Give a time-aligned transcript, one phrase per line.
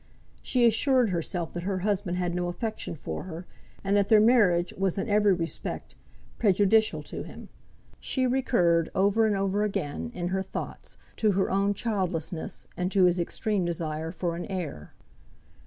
[0.41, 3.45] She assured herself that her husband had no affection for her,
[3.83, 5.93] and that their marriage was in every respect
[6.39, 7.49] prejudicial to him.
[7.99, 13.03] She recurred over and over again, in her thoughts, to her own childlessness, and to
[13.03, 14.91] his extreme desire for an heir.